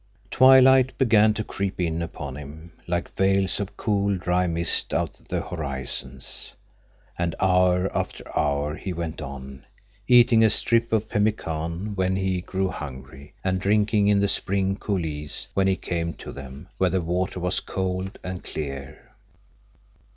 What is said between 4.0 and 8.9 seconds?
dry mist out of the horizons. And hour after hour